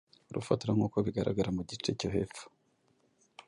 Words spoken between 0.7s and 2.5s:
nkuko bigaragara mu gice cyo hepfo